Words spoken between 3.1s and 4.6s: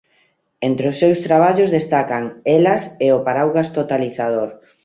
o paraugas totalizador.